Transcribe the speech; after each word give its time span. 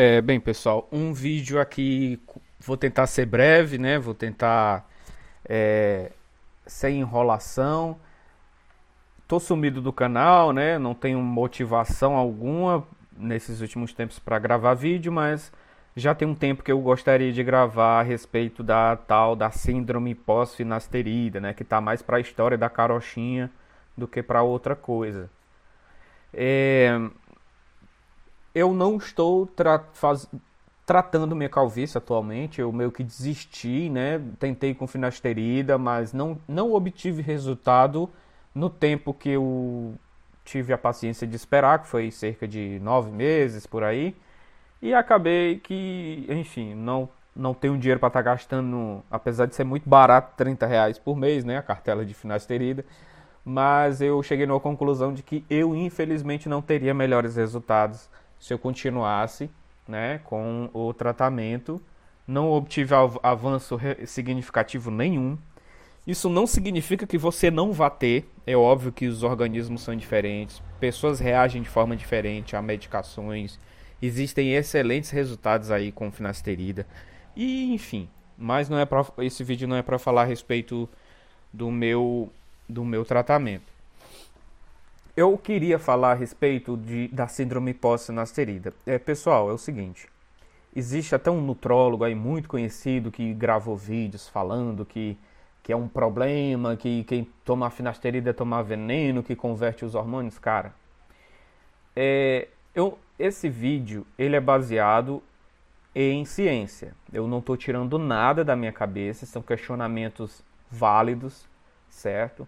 É, 0.00 0.20
bem, 0.20 0.38
pessoal, 0.38 0.86
um 0.92 1.12
vídeo 1.12 1.60
aqui, 1.60 2.20
vou 2.60 2.76
tentar 2.76 3.08
ser 3.08 3.26
breve, 3.26 3.78
né? 3.78 3.98
Vou 3.98 4.14
tentar 4.14 4.88
é, 5.44 6.12
sem 6.64 7.00
enrolação. 7.00 7.98
Tô 9.26 9.40
sumido 9.40 9.82
do 9.82 9.92
canal, 9.92 10.52
né? 10.52 10.78
Não 10.78 10.94
tenho 10.94 11.20
motivação 11.20 12.14
alguma 12.14 12.86
nesses 13.16 13.60
últimos 13.60 13.92
tempos 13.92 14.20
para 14.20 14.38
gravar 14.38 14.74
vídeo, 14.74 15.10
mas 15.10 15.50
já 15.96 16.14
tem 16.14 16.28
um 16.28 16.34
tempo 16.36 16.62
que 16.62 16.70
eu 16.70 16.78
gostaria 16.80 17.32
de 17.32 17.42
gravar 17.42 17.98
a 17.98 18.02
respeito 18.04 18.62
da 18.62 18.94
tal 18.94 19.34
da 19.34 19.50
síndrome 19.50 20.14
pós-finasterida, 20.14 21.40
né? 21.40 21.52
Que 21.52 21.64
tá 21.64 21.80
mais 21.80 22.02
para 22.02 22.18
a 22.18 22.20
história 22.20 22.56
da 22.56 22.70
carochinha 22.70 23.50
do 23.96 24.06
que 24.06 24.22
para 24.22 24.42
outra 24.42 24.76
coisa. 24.76 25.28
É, 26.32 26.96
eu 28.54 28.72
não 28.72 28.96
estou 28.96 29.46
tra 29.46 29.84
faz... 29.92 30.28
tratando 30.86 31.36
minha 31.36 31.48
calvície 31.48 31.98
atualmente, 31.98 32.60
eu 32.60 32.72
meio 32.72 32.90
que 32.92 33.02
desisti, 33.04 33.88
né? 33.90 34.20
Tentei 34.38 34.74
com 34.74 34.86
finasterida, 34.86 35.78
mas 35.78 36.12
não, 36.12 36.38
não 36.46 36.72
obtive 36.72 37.22
resultado 37.22 38.08
no 38.54 38.70
tempo 38.70 39.14
que 39.14 39.30
eu 39.30 39.94
tive 40.44 40.72
a 40.72 40.78
paciência 40.78 41.26
de 41.26 41.36
esperar, 41.36 41.80
que 41.80 41.88
foi 41.88 42.10
cerca 42.10 42.48
de 42.48 42.78
nove 42.80 43.10
meses 43.10 43.66
por 43.66 43.84
aí. 43.84 44.16
E 44.80 44.94
acabei 44.94 45.58
que, 45.58 46.24
enfim, 46.28 46.74
não, 46.74 47.08
não 47.34 47.52
tenho 47.54 47.76
dinheiro 47.76 48.00
para 48.00 48.08
estar 48.08 48.22
tá 48.22 48.30
gastando, 48.30 49.02
apesar 49.10 49.46
de 49.46 49.54
ser 49.54 49.64
muito 49.64 49.88
barato, 49.88 50.34
30 50.36 50.66
reais 50.66 50.98
por 50.98 51.16
mês, 51.16 51.44
né? 51.44 51.58
A 51.58 51.62
cartela 51.62 52.04
de 52.04 52.14
finasterida 52.14 52.84
mas 53.48 54.02
eu 54.02 54.22
cheguei 54.22 54.44
numa 54.44 54.60
conclusão 54.60 55.14
de 55.14 55.22
que 55.22 55.42
eu 55.48 55.74
infelizmente 55.74 56.50
não 56.50 56.60
teria 56.60 56.92
melhores 56.92 57.36
resultados 57.36 58.10
se 58.38 58.52
eu 58.52 58.58
continuasse 58.58 59.50
né, 59.86 60.20
com 60.24 60.68
o 60.72 60.92
tratamento. 60.92 61.80
Não 62.26 62.50
obtive 62.50 62.94
avanço 63.22 63.78
significativo 64.06 64.90
nenhum. 64.90 65.38
Isso 66.06 66.28
não 66.28 66.46
significa 66.46 67.06
que 67.06 67.18
você 67.18 67.50
não 67.50 67.72
vá 67.72 67.88
ter. 67.90 68.30
É 68.46 68.56
óbvio 68.56 68.92
que 68.92 69.06
os 69.06 69.22
organismos 69.22 69.82
são 69.82 69.96
diferentes, 69.96 70.62
pessoas 70.78 71.20
reagem 71.20 71.62
de 71.62 71.68
forma 71.68 71.96
diferente 71.96 72.56
a 72.56 72.62
medicações. 72.62 73.58
Existem 74.00 74.54
excelentes 74.54 75.10
resultados 75.10 75.70
aí 75.70 75.90
com 75.90 76.10
finasterida. 76.10 76.86
E 77.36 77.74
enfim, 77.74 78.08
mas 78.36 78.68
não 78.68 78.78
é 78.78 78.86
pra, 78.86 79.04
esse 79.18 79.42
vídeo 79.42 79.66
não 79.66 79.76
é 79.76 79.82
para 79.82 79.98
falar 79.98 80.22
a 80.22 80.26
respeito 80.26 80.88
do 81.52 81.70
meu 81.70 82.32
do 82.68 82.84
meu 82.84 83.04
tratamento. 83.04 83.77
Eu 85.20 85.36
queria 85.36 85.80
falar 85.80 86.12
a 86.12 86.14
respeito 86.14 86.76
de, 86.76 87.08
da 87.08 87.26
síndrome 87.26 87.74
pós-finasterida. 87.74 88.72
É, 88.86 89.00
pessoal, 89.00 89.50
é 89.50 89.52
o 89.52 89.58
seguinte. 89.58 90.08
Existe 90.76 91.12
até 91.12 91.28
um 91.28 91.40
nutrólogo 91.40 92.04
aí 92.04 92.14
muito 92.14 92.48
conhecido 92.48 93.10
que 93.10 93.34
gravou 93.34 93.76
vídeos 93.76 94.28
falando 94.28 94.86
que, 94.86 95.18
que 95.60 95.72
é 95.72 95.76
um 95.76 95.88
problema, 95.88 96.76
que 96.76 97.02
quem 97.02 97.28
toma 97.44 97.68
finasterida 97.68 98.30
é 98.30 98.32
tomar 98.32 98.62
veneno, 98.62 99.20
que 99.20 99.34
converte 99.34 99.84
os 99.84 99.96
hormônios. 99.96 100.38
Cara, 100.38 100.72
é, 101.96 102.46
eu, 102.72 102.96
esse 103.18 103.48
vídeo 103.48 104.06
ele 104.16 104.36
é 104.36 104.40
baseado 104.40 105.20
em 105.96 106.24
ciência. 106.24 106.94
Eu 107.12 107.26
não 107.26 107.40
estou 107.40 107.56
tirando 107.56 107.98
nada 107.98 108.44
da 108.44 108.54
minha 108.54 108.72
cabeça, 108.72 109.26
são 109.26 109.42
questionamentos 109.42 110.44
válidos, 110.70 111.44
certo? 111.88 112.46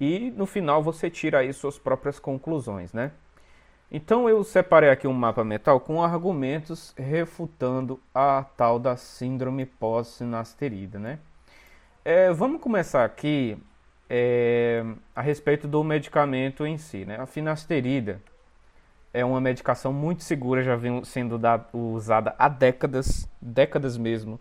E 0.00 0.30
no 0.32 0.46
final 0.46 0.82
você 0.82 1.08
tira 1.08 1.38
aí 1.38 1.52
suas 1.52 1.78
próprias 1.78 2.18
conclusões, 2.18 2.92
né? 2.92 3.12
Então 3.90 4.28
eu 4.28 4.42
separei 4.42 4.90
aqui 4.90 5.06
um 5.06 5.12
mapa 5.12 5.44
mental 5.44 5.78
com 5.78 6.02
argumentos 6.02 6.92
refutando 6.96 8.00
a 8.14 8.44
tal 8.56 8.78
da 8.78 8.96
síndrome 8.96 9.66
pós-sinasterida, 9.66 10.98
né? 10.98 11.18
É, 12.04 12.32
vamos 12.32 12.60
começar 12.60 13.04
aqui 13.04 13.56
é, 14.10 14.84
a 15.14 15.22
respeito 15.22 15.68
do 15.68 15.82
medicamento 15.84 16.66
em 16.66 16.76
si, 16.76 17.04
né? 17.04 17.18
A 17.20 17.26
finasterida 17.26 18.20
é 19.12 19.24
uma 19.24 19.40
medicação 19.40 19.92
muito 19.92 20.24
segura, 20.24 20.62
já 20.62 20.74
vem 20.74 21.04
sendo 21.04 21.38
da, 21.38 21.64
usada 21.72 22.34
há 22.36 22.48
décadas, 22.48 23.28
décadas 23.40 23.96
mesmo. 23.96 24.40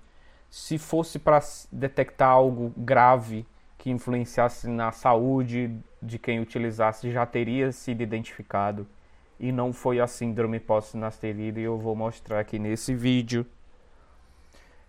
Se 0.49 0.77
fosse 0.77 1.19
para 1.19 1.39
detectar 1.71 2.29
algo 2.29 2.73
grave 2.75 3.45
que 3.83 3.91
influenciasse 3.91 4.65
na 4.69 4.93
saúde 4.93 5.77
de 6.01 6.17
quem 6.17 6.39
utilizasse 6.39 7.11
já 7.11 7.25
teria 7.25 7.69
sido 7.73 8.01
identificado 8.01 8.87
e 9.37 9.51
não 9.51 9.73
foi 9.73 9.99
a 9.99 10.07
síndrome 10.07 10.57
pós-finasterida 10.57 11.59
e 11.59 11.63
eu 11.63 11.77
vou 11.77 11.93
mostrar 11.93 12.39
aqui 12.39 12.57
nesse 12.57 12.95
vídeo. 12.95 13.45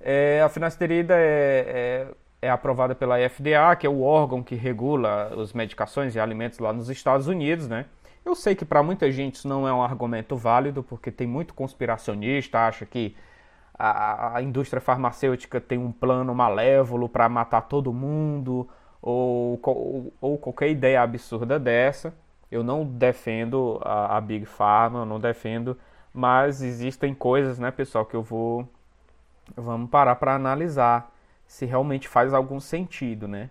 É, 0.00 0.40
a 0.42 0.48
finasterida 0.48 1.12
é, 1.16 2.06
é, 2.40 2.46
é, 2.46 2.48
aprovada 2.48 2.94
pela 2.94 3.16
FDA, 3.28 3.74
que 3.74 3.84
é 3.84 3.90
o 3.90 4.00
órgão 4.00 4.44
que 4.44 4.54
regula 4.54 5.42
as 5.42 5.52
medicações 5.52 6.14
e 6.14 6.20
alimentos 6.20 6.60
lá 6.60 6.72
nos 6.72 6.88
Estados 6.88 7.26
Unidos, 7.26 7.66
né? 7.66 7.86
Eu 8.24 8.36
sei 8.36 8.54
que 8.54 8.64
para 8.64 8.80
muita 8.80 9.10
gente 9.10 9.34
isso 9.34 9.48
não 9.48 9.66
é 9.66 9.74
um 9.74 9.82
argumento 9.82 10.36
válido, 10.36 10.84
porque 10.84 11.10
tem 11.10 11.26
muito 11.26 11.52
conspiracionista, 11.52 12.60
acha 12.60 12.86
que 12.86 13.16
a, 13.76 14.36
a 14.36 14.40
indústria 14.40 14.80
farmacêutica 14.80 15.60
tem 15.60 15.78
um 15.78 15.90
plano 15.90 16.32
malévolo 16.32 17.08
para 17.08 17.28
matar 17.28 17.62
todo 17.62 17.92
mundo, 17.92 18.68
ou, 19.04 19.60
ou, 19.62 20.12
ou 20.18 20.38
qualquer 20.38 20.70
ideia 20.70 21.02
absurda 21.02 21.58
dessa. 21.58 22.14
Eu 22.50 22.62
não 22.62 22.84
defendo 22.84 23.78
a, 23.82 24.16
a 24.16 24.20
Big 24.20 24.46
Pharma, 24.46 25.00
eu 25.00 25.06
não 25.06 25.20
defendo, 25.20 25.76
mas 26.12 26.62
existem 26.62 27.14
coisas, 27.14 27.58
né, 27.58 27.70
pessoal, 27.70 28.06
que 28.06 28.14
eu 28.16 28.22
vou. 28.22 28.66
Vamos 29.54 29.90
parar 29.90 30.16
para 30.16 30.34
analisar 30.34 31.12
se 31.46 31.66
realmente 31.66 32.08
faz 32.08 32.32
algum 32.32 32.58
sentido, 32.58 33.28
né? 33.28 33.50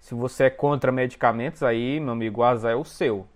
Se 0.00 0.14
você 0.14 0.44
é 0.44 0.50
contra 0.50 0.90
medicamentos, 0.90 1.62
aí, 1.62 2.00
meu 2.00 2.12
amigo, 2.12 2.40
o 2.40 2.44
azar 2.44 2.72
é 2.72 2.76
o 2.76 2.84
seu. 2.84 3.26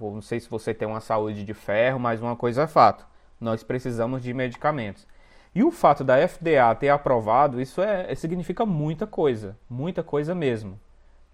Não 0.00 0.22
sei 0.22 0.40
se 0.40 0.48
você 0.48 0.72
tem 0.72 0.88
uma 0.88 1.00
saúde 1.00 1.44
de 1.44 1.52
ferro, 1.52 1.98
mas 2.00 2.22
uma 2.22 2.36
coisa 2.36 2.62
é 2.62 2.66
fato: 2.66 3.06
nós 3.38 3.62
precisamos 3.62 4.22
de 4.22 4.32
medicamentos. 4.32 5.06
E 5.54 5.62
o 5.62 5.70
fato 5.70 6.04
da 6.04 6.16
FDA 6.26 6.74
ter 6.76 6.88
aprovado, 6.88 7.60
isso 7.60 7.82
é, 7.82 8.14
significa 8.14 8.64
muita 8.64 9.06
coisa, 9.06 9.58
muita 9.68 10.02
coisa 10.02 10.34
mesmo 10.34 10.78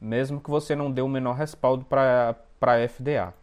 mesmo 0.01 0.41
que 0.41 0.51
você 0.51 0.75
não 0.75 0.91
dê 0.91 1.01
o 1.01 1.09
menor 1.09 1.35
respaldo 1.35 1.85
para 1.85 2.37
a 2.61 2.89
FDA. 2.89 3.35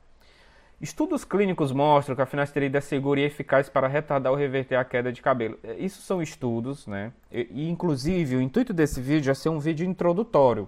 Estudos 0.84 1.24
clínicos 1.24 1.72
mostram 1.72 2.14
que 2.14 2.22
a 2.22 2.26
finasterida 2.26 2.78
é 2.78 2.82
segura 2.82 3.22
e 3.22 3.24
eficaz 3.24 3.70
para 3.70 3.88
retardar 3.88 4.34
ou 4.34 4.38
reverter 4.38 4.76
a 4.76 4.84
queda 4.84 5.14
de 5.14 5.22
cabelo. 5.22 5.58
É, 5.64 5.76
isso 5.76 6.02
são 6.02 6.22
estudos, 6.22 6.86
né? 6.88 7.14
E, 7.32 7.70
inclusive, 7.70 8.36
o 8.36 8.42
intuito 8.42 8.74
desse 8.74 9.00
vídeo 9.00 9.32
é 9.32 9.34
ser 9.34 9.48
um 9.48 9.60
vídeo 9.60 9.88
introdutório. 9.88 10.68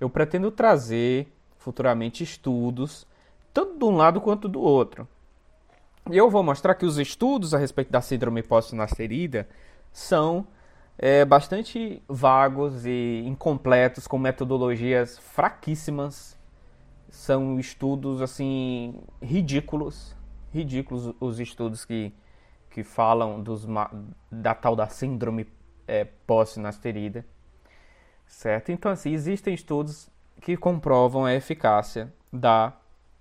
Eu 0.00 0.08
pretendo 0.08 0.52
trazer 0.52 1.26
futuramente 1.58 2.22
estudos, 2.22 3.04
tanto 3.52 3.76
de 3.76 3.84
um 3.84 3.96
lado 3.96 4.20
quanto 4.20 4.48
do 4.48 4.60
outro. 4.60 5.08
E 6.08 6.16
eu 6.16 6.30
vou 6.30 6.44
mostrar 6.44 6.76
que 6.76 6.86
os 6.86 6.96
estudos 6.96 7.52
a 7.52 7.58
respeito 7.58 7.90
da 7.90 8.00
síndrome 8.00 8.44
pós-finasterida 8.44 9.48
são 9.92 10.46
é, 10.98 11.24
bastante 11.24 12.02
vagos 12.08 12.84
e 12.84 13.22
incompletos, 13.24 14.06
com 14.06 14.18
metodologias 14.18 15.16
fraquíssimas. 15.18 16.36
São 17.08 17.58
estudos 17.58 18.20
assim 18.20 19.00
ridículos, 19.22 20.14
ridículos 20.52 21.14
os 21.20 21.40
estudos 21.40 21.84
que, 21.84 22.12
que 22.68 22.82
falam 22.82 23.42
dos, 23.42 23.66
da 24.30 24.54
tal 24.54 24.76
da 24.76 24.88
síndrome 24.88 25.46
é, 25.86 26.04
pós-finasterida, 26.26 27.24
certo? 28.26 28.70
Então 28.70 28.92
assim 28.92 29.12
existem 29.12 29.54
estudos 29.54 30.10
que 30.42 30.54
comprovam 30.54 31.24
a 31.24 31.34
eficácia 31.34 32.12
da 32.30 32.74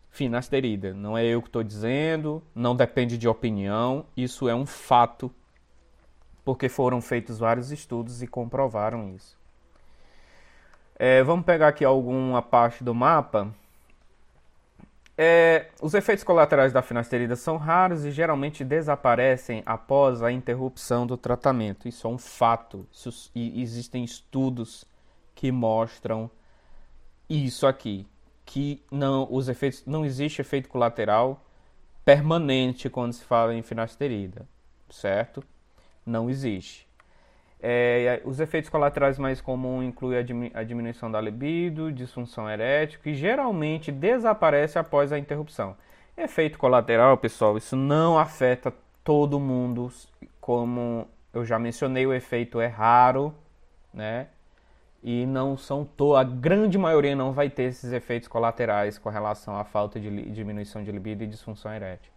finasterida. 0.09 0.93
Não 0.93 1.17
é 1.17 1.25
eu 1.25 1.41
que 1.41 1.47
estou 1.47 1.63
dizendo, 1.63 2.43
não 2.53 2.75
depende 2.75 3.17
de 3.17 3.27
opinião, 3.27 4.05
isso 4.17 4.49
é 4.49 4.55
um 4.55 4.65
fato 4.65 5.33
porque 6.47 6.69
foram 6.69 7.01
feitos 7.01 7.37
vários 7.37 7.73
estudos 7.73 8.23
e 8.23 8.25
comprovaram 8.25 9.13
isso. 9.13 9.37
É, 10.97 11.21
vamos 11.21 11.45
pegar 11.45 11.67
aqui 11.67 11.83
alguma 11.83 12.41
parte 12.41 12.85
do 12.85 12.95
mapa. 12.95 13.53
É, 15.17 15.67
os 15.81 15.93
efeitos 15.93 16.23
colaterais 16.23 16.71
da 16.71 16.81
finasterida 16.81 17.35
são 17.35 17.57
raros 17.57 18.05
e 18.05 18.11
geralmente 18.11 18.63
desaparecem 18.63 19.61
após 19.65 20.23
a 20.23 20.31
interrupção 20.31 21.05
do 21.05 21.17
tratamento. 21.17 21.85
Isso 21.85 22.07
é 22.07 22.09
um 22.09 22.17
fato. 22.17 22.87
Isso, 22.93 23.29
existem 23.35 24.05
estudos 24.05 24.85
que 25.35 25.51
mostram 25.51 26.31
isso 27.29 27.67
aqui, 27.67 28.07
que 28.45 28.81
não 28.89 29.27
os 29.29 29.49
efeitos 29.49 29.83
não 29.85 30.05
existe 30.05 30.39
efeito 30.39 30.69
colateral 30.69 31.45
permanente 32.05 32.89
quando 32.89 33.11
se 33.11 33.25
fala 33.25 33.53
em 33.53 33.61
finasterida, 33.61 34.47
certo? 34.89 35.43
Não 36.07 36.29
existe. 36.29 36.87
É, 37.59 38.21
os 38.23 38.39
efeitos 38.39 38.69
colaterais 38.69 39.17
mais 39.17 39.41
comuns 39.41 39.83
incluem 39.83 40.19
a, 40.53 40.63
diminuição 40.63 41.09
da 41.09 41.19
libido, 41.19 41.91
disfunção 41.91 42.49
erétil, 42.49 42.99
que 43.01 43.15
geralmente 43.15 43.91
desaparece 43.91 44.77
após 44.77 45.11
a 45.11 45.17
interrupção. 45.17 45.75
Efeito 46.15 46.57
colateral, 46.57 47.17
pessoal, 47.17 47.57
isso 47.57 47.75
não 47.75 48.17
afeta 48.17 48.73
todo 49.03 49.39
mundo 49.39 49.91
como 50.39 51.07
eu 51.33 51.45
já 51.45 51.59
mencionei, 51.59 52.05
o 52.05 52.13
efeito 52.13 52.59
é 52.59 52.67
raro, 52.67 53.33
né? 53.93 54.27
E 55.03 55.25
não 55.25 55.57
são 55.57 55.85
to 55.85 56.15
a 56.15 56.23
grande 56.23 56.77
maioria 56.77 57.15
não 57.15 57.31
vai 57.31 57.49
ter 57.49 57.63
esses 57.63 57.91
efeitos 57.91 58.27
colaterais 58.27 58.97
com 58.97 59.09
relação 59.09 59.55
à 59.55 59.63
falta 59.63 59.99
de 59.99 60.31
diminuição 60.31 60.83
de 60.83 60.91
libido 60.91 61.23
e 61.23 61.27
disfunção 61.27 61.71
erétil. 61.73 62.11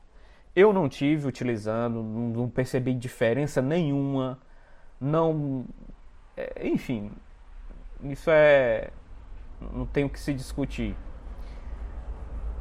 Eu 0.55 0.73
não 0.73 0.89
tive 0.89 1.27
utilizando, 1.27 2.03
não 2.03 2.49
percebi 2.49 2.93
diferença 2.95 3.63
nenhuma, 3.63 4.39
não, 5.01 5.65
é, 6.37 6.67
enfim, 6.67 7.11
isso 8.03 8.31
é, 8.31 8.91
não 9.73 9.87
tem 9.87 10.05
o 10.05 10.09
que 10.09 10.19
se 10.19 10.35
discutir. 10.35 10.95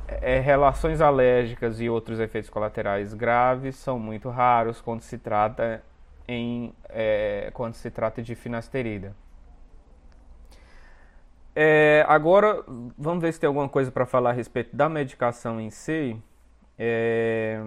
É, 0.08 0.40
relações 0.40 1.02
alérgicas 1.02 1.80
e 1.80 1.90
outros 1.90 2.20
efeitos 2.20 2.50
colaterais 2.50 3.14
graves 3.14 3.76
são 3.76 4.00
muito 4.00 4.30
raros 4.30 4.82
quando 4.82 5.02
se 5.02 5.18
trata 5.18 5.84
em 6.28 6.74
é, 6.90 7.52
quando 7.54 7.76
se 7.76 7.92
trata 7.92 8.22
de 8.22 8.36
finasterida. 8.36 9.16
É, 11.56 12.06
agora 12.08 12.64
vamos 12.98 13.22
ver 13.22 13.34
se 13.34 13.40
tem 13.40 13.48
alguma 13.48 13.68
coisa 13.68 13.92
para 13.92 14.06
falar 14.06 14.30
a 14.30 14.34
respeito 14.34 14.76
da 14.76 14.88
medicação 14.88 15.60
em 15.60 15.70
si. 15.70 16.22
É, 16.82 17.62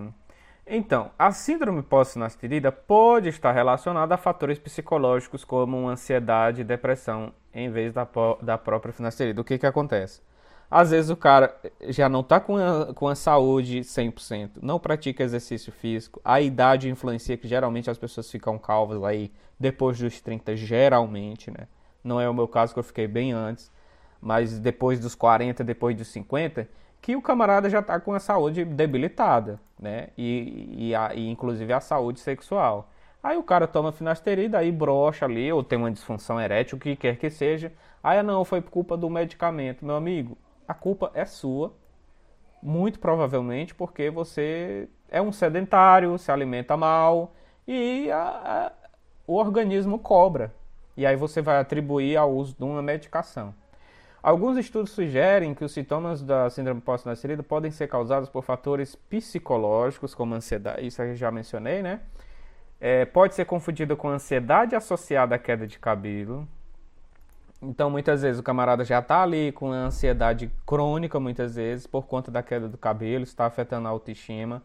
então, 0.67 1.11
a 1.19 1.31
síndrome 1.33 1.83
pós-finasterida 1.83 2.73
pode 2.73 3.29
estar 3.29 3.53
relacionada 3.53 4.15
a 4.15 4.19
fatores 4.19 4.59
psicológicos 4.59 5.45
como 5.45 5.87
ansiedade 5.87 6.63
e 6.63 6.65
depressão 6.65 7.35
em 7.53 7.71
vez 7.71 7.93
da, 7.93 8.09
da 8.41 8.57
própria 8.57 8.93
finasterida. 8.93 9.41
O 9.41 9.45
que, 9.45 9.59
que 9.59 9.67
acontece? 9.67 10.23
Às 10.71 10.91
vezes 10.91 11.11
o 11.11 11.17
cara 11.17 11.55
já 11.89 12.09
não 12.09 12.21
está 12.21 12.41
com 12.41 12.57
a, 12.57 12.95
com 12.95 13.07
a 13.07 13.15
saúde 13.15 13.81
100%, 13.81 14.53
não 14.63 14.81
pratica 14.81 15.23
exercício 15.23 15.71
físico, 15.71 16.19
a 16.25 16.41
idade 16.41 16.89
influencia 16.89 17.37
que 17.37 17.47
geralmente 17.47 17.91
as 17.91 17.99
pessoas 17.99 18.31
ficam 18.31 18.59
calvas 18.59 19.05
aí 19.05 19.31
depois 19.61 19.99
dos 19.99 20.19
30, 20.23 20.57
geralmente, 20.57 21.51
né? 21.51 21.69
Não 22.03 22.19
é 22.19 22.27
o 22.27 22.33
meu 22.33 22.49
caso 22.49 22.73
que 22.73 22.79
eu 22.79 22.85
fiquei 22.85 23.07
bem 23.07 23.33
antes, 23.33 23.71
mas 24.19 24.59
depois 24.59 24.99
dos 24.99 25.15
40, 25.15 25.63
depois 25.63 25.95
dos 25.95 26.09
50, 26.09 26.67
que 27.03 27.15
o 27.15 27.21
camarada 27.21 27.69
já 27.69 27.81
está 27.81 28.01
com 28.01 28.15
a 28.15 28.21
saúde 28.21 28.65
debilitada, 28.65 29.61
né? 29.79 30.09
E, 30.17 30.89
e, 30.89 30.95
a, 30.95 31.15
e, 31.15 31.29
inclusive 31.29 31.71
a 31.73 31.81
saúde 31.81 32.21
sexual. 32.21 32.89
Aí 33.23 33.37
o 33.37 33.43
cara 33.43 33.67
toma 33.69 33.93
finasterida, 33.93 34.57
aí 34.59 34.73
brocha 34.73 35.27
ali, 35.27 35.53
ou 35.53 35.63
tem 35.63 35.79
uma 35.79 35.91
disfunção 35.91 36.41
erétil, 36.41 36.79
o 36.79 36.81
que 36.81 36.97
quer 36.97 37.17
que 37.17 37.29
seja. 37.29 37.71
Aí 38.03 38.23
não, 38.23 38.45
foi 38.45 38.63
culpa 38.63 38.97
do 38.97 39.11
medicamento, 39.11 39.85
meu 39.85 39.97
amigo 39.97 40.39
a 40.67 40.75
culpa 40.75 41.11
é 41.15 41.25
sua, 41.25 41.75
muito 42.63 42.99
provavelmente 42.99 43.75
porque 43.75 44.11
você 44.11 44.89
é 45.09 45.21
um 45.21 45.33
sedentário, 45.33 46.17
se 46.19 46.31
alimenta 46.31 46.77
mal 46.77 47.35
e 47.67 48.11
a, 48.11 48.23
a, 48.23 48.73
o 49.27 49.35
organismo 49.37 49.99
cobra. 49.99 50.55
E 50.97 51.05
aí 51.05 51.17
você 51.17 51.43
vai 51.43 51.59
atribuir 51.59 52.17
ao 52.17 52.33
uso 52.33 52.55
de 52.57 52.65
uma 52.65 52.83
medicação. 52.83 53.55
Alguns 54.23 54.57
estudos 54.57 54.93
sugerem 54.93 55.55
que 55.55 55.65
os 55.65 55.73
sintomas 55.73 56.23
da 56.23 56.49
síndrome 56.49 56.81
pós-nascerida 56.81 57.43
podem 57.43 57.71
ser 57.71 57.89
causados 57.89 58.29
por 58.29 58.45
fatores 58.45 58.95
psicológicos, 58.95 60.15
como 60.15 60.35
ansiedade, 60.35 60.87
isso 60.87 61.03
eu 61.03 61.17
já 61.17 61.31
mencionei, 61.31 61.83
né? 61.83 62.01
É, 62.81 63.05
pode 63.05 63.35
ser 63.35 63.45
confundido 63.45 63.97
com 63.97 64.09
ansiedade 64.09 64.77
associada 64.77 65.35
à 65.35 65.39
queda 65.39 65.67
de 65.67 65.79
cabelo, 65.79 66.47
então, 67.63 67.89
muitas 67.89 68.23
vezes 68.23 68.41
o 68.41 68.43
camarada 68.43 68.85
já 68.85 68.99
está 68.99 69.23
ali 69.23 69.53
com 69.53 69.71
ansiedade 69.71 70.51
crônica, 70.67 71.21
muitas 71.21 71.55
vezes, 71.55 71.87
por 71.87 72.07
conta 72.07 72.29
da 72.29 72.43
queda 72.43 72.69
do 72.69 72.77
cabelo, 72.77 73.23
está 73.23 73.47
afetando 73.47 73.87
a 73.87 73.91
autoestima. 73.91 74.63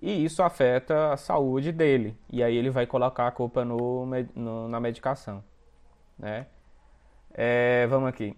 E 0.00 0.24
isso 0.24 0.42
afeta 0.42 1.12
a 1.12 1.16
saúde 1.18 1.70
dele. 1.70 2.16
E 2.30 2.42
aí 2.42 2.56
ele 2.56 2.70
vai 2.70 2.86
colocar 2.86 3.26
a 3.26 3.30
culpa 3.30 3.62
no, 3.64 4.06
no 4.34 4.68
na 4.68 4.80
medicação. 4.80 5.44
Né? 6.18 6.46
É, 7.34 7.86
vamos 7.88 8.08
aqui. 8.08 8.34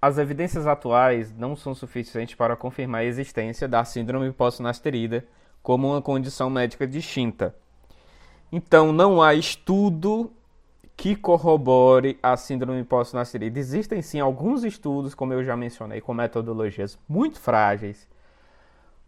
As 0.00 0.18
evidências 0.18 0.66
atuais 0.66 1.32
não 1.36 1.56
são 1.56 1.74
suficientes 1.74 2.34
para 2.34 2.56
confirmar 2.56 3.00
a 3.00 3.04
existência 3.04 3.66
da 3.66 3.84
síndrome 3.84 4.30
pós-nasterida 4.30 5.26
como 5.62 5.88
uma 5.88 6.02
condição 6.02 6.50
médica 6.50 6.86
distinta. 6.86 7.54
Então, 8.52 8.92
não 8.92 9.22
há 9.22 9.34
estudo 9.34 10.30
que 10.96 11.16
corrobore 11.16 12.18
a 12.22 12.36
síndrome 12.36 12.84
pós-nascerida. 12.84 13.58
Existem 13.58 14.00
sim 14.00 14.20
alguns 14.20 14.64
estudos, 14.64 15.14
como 15.14 15.32
eu 15.32 15.44
já 15.44 15.56
mencionei, 15.56 16.00
com 16.00 16.14
metodologias 16.14 16.98
muito 17.08 17.38
frágeis, 17.38 18.08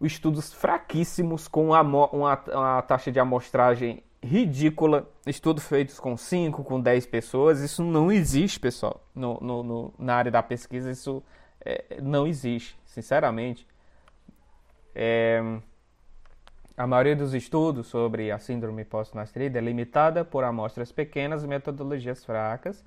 estudos 0.01 0.53
fraquíssimos 0.53 1.47
com 1.47 1.67
uma, 1.67 1.81
uma, 1.81 2.39
uma 2.47 2.81
taxa 2.81 3.11
de 3.11 3.19
amostragem 3.19 4.03
ridícula, 4.21 5.09
estudos 5.25 5.65
feitos 5.65 5.99
com 5.99 6.17
5, 6.17 6.63
com 6.63 6.79
10 6.79 7.05
pessoas, 7.05 7.61
isso 7.61 7.83
não 7.83 8.11
existe, 8.11 8.59
pessoal, 8.59 9.03
no, 9.15 9.39
no, 9.39 9.63
no 9.63 9.93
na 9.97 10.15
área 10.15 10.31
da 10.31 10.43
pesquisa, 10.43 10.91
isso 10.91 11.23
é, 11.61 11.99
não 12.01 12.27
existe, 12.27 12.77
sinceramente. 12.85 13.65
É, 14.93 15.41
a 16.79 16.87
maioria 16.87 17.15
dos 17.15 17.33
estudos 17.33 17.87
sobre 17.87 18.31
a 18.31 18.39
síndrome 18.39 18.85
pós-nastrida 18.85 19.59
é 19.59 19.61
limitada 19.61 20.23
por 20.23 20.43
amostras 20.43 20.91
pequenas 20.91 21.43
e 21.43 21.47
metodologias 21.47 22.23
fracas. 22.23 22.83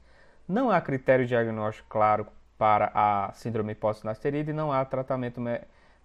Não 0.49 0.71
há 0.71 0.81
critério 0.81 1.27
diagnóstico 1.27 1.89
claro 1.91 2.27
para 2.57 2.91
a 2.95 3.33
síndrome 3.35 3.75
pós-nasterida 3.75 4.51
e 4.51 4.55
não 4.55 4.73
há 4.73 4.85
tratamento 4.85 5.41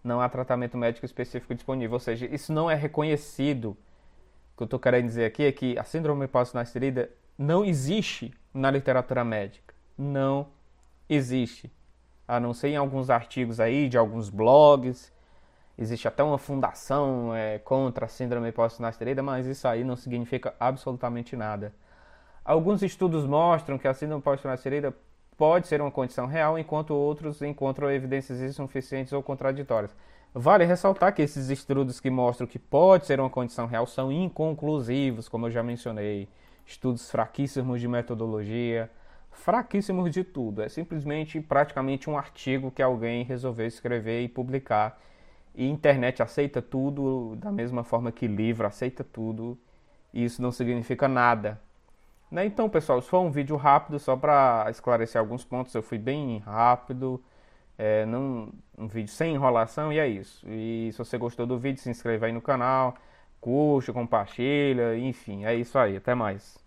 não 0.03 0.21
há 0.21 0.29
tratamento 0.29 0.77
médico 0.77 1.06
específico 1.06 1.53
disponível, 1.53 1.94
ou 1.94 2.00
seja, 2.00 2.25
isso 2.27 2.53
não 2.53 2.69
é 2.69 2.75
reconhecido. 2.75 3.75
Que 4.57 4.63
eu 4.63 4.65
estou 4.65 4.80
querendo 4.80 5.06
dizer 5.06 5.25
aqui 5.25 5.44
é 5.44 5.51
que 5.51 5.77
a 5.77 5.83
síndrome 5.83 6.27
pós-nasterida 6.27 7.09
não 7.38 7.63
existe 7.63 8.33
na 8.54 8.69
literatura 8.69 9.24
médica. 9.24 9.74
Não 9.98 10.48
existe. 11.07 11.71
A 12.27 12.39
não 12.39 12.54
ser 12.54 12.69
em 12.69 12.75
alguns 12.75 13.09
artigos 13.09 13.59
aí 13.59 13.88
de 13.88 13.98
alguns 13.98 14.30
blogs 14.30 15.13
Existe 15.77 16.07
até 16.07 16.24
uma 16.24 16.39
fundação 16.39 17.36
é, 17.36 17.59
contra 17.59 18.06
a 18.06 18.07
síndrome 18.09 18.51
pós-nasterida, 18.51 19.21
mas 19.21 19.45
isso 19.45 19.68
aí 19.68 19.83
não 19.83 19.95
significa 19.95 20.56
absolutamente 20.60 21.36
nada. 21.36 21.71
Alguns 22.44 22.81
estudos 22.81 23.27
mostram 23.27 23.77
que 23.77 23.88
a 23.88 23.94
síndrome 23.94 24.24
pós-nasterida 24.24 24.91
pode 25.38 25.67
ser 25.67 25.79
uma 25.79 25.91
condição 25.91 26.25
real, 26.25 26.58
enquanto 26.58 26.96
outros 26.96 27.43
encontram 27.43 27.91
evidências 27.91 28.41
insuficientes 28.41 29.13
ou 29.13 29.22
contraditórias. 29.22 29.96
Vale 30.34 30.65
ressaltar 30.65 31.13
que 31.13 31.22
esses 31.22 31.50
estudos 31.50 32.00
que 32.00 32.10
mostram 32.10 32.48
que 32.48 32.60
pode 32.60 33.05
ser 33.05 33.19
uma 33.19 33.29
condição 33.29 33.65
real 33.65 33.88
são 33.88 34.12
inconclusivos, 34.12 35.27
como 35.27 35.48
eu 35.48 35.51
já 35.51 35.63
mencionei. 35.63 36.27
Estudos 36.65 37.10
fraquíssimos 37.10 37.79
de 37.79 37.88
metodologia, 37.88 38.91
fraquíssimos 39.31 40.12
de 40.12 40.24
tudo. 40.24 40.62
É 40.62 40.69
simplesmente 40.69 41.39
praticamente 41.39 42.10
um 42.10 42.17
artigo 42.17 42.72
que 42.72 42.81
alguém 42.81 43.24
resolveu 43.24 43.65
escrever 43.65 44.22
e 44.24 44.27
publicar 44.27 45.00
e 45.57 45.67
internet 45.67 46.22
aceita 46.22 46.62
tudo 46.62 47.36
da 47.38 47.51
mesma 47.51 47.84
forma 47.84 48.12
que 48.12 48.27
livro 48.27 48.67
aceita 48.67 49.03
tudo. 49.03 49.57
E 50.13 50.24
isso 50.24 50.39
não 50.39 50.51
significa 50.51 51.07
nada. 51.07 51.60
Né? 52.29 52.46
Então, 52.46 52.69
pessoal, 52.69 53.00
isso 53.00 53.10
foi 53.10 53.19
um 53.19 53.31
vídeo 53.31 53.55
rápido 53.55 53.98
só 53.98 54.15
para 54.15 54.67
esclarecer 54.69 55.19
alguns 55.19 55.43
pontos. 55.43 55.74
Eu 55.74 55.81
fui 55.81 55.98
bem 55.98 56.38
rápido, 56.39 57.22
é, 57.77 58.05
não, 58.05 58.51
um 58.77 58.88
vídeo 58.88 59.12
sem 59.12 59.36
enrolação 59.36 59.91
e 59.93 60.00
é 60.00 60.07
isso. 60.07 60.46
E 60.50 60.89
se 60.91 60.98
você 60.98 61.17
gostou 61.17 61.46
do 61.46 61.57
vídeo, 61.60 61.81
se 61.81 61.89
inscreva 61.89 62.25
aí 62.27 62.31
no 62.31 62.41
canal, 62.41 62.96
curte, 63.39 63.91
compartilha, 63.93 64.98
enfim, 64.98 65.46
é 65.46 65.55
isso 65.55 65.77
aí. 65.77 65.98
Até 65.98 66.15
mais. 66.15 66.57